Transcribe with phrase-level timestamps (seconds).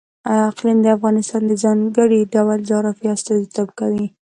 [0.49, 4.05] اقلیم د افغانستان د ځانګړي ډول جغرافیه استازیتوب کوي.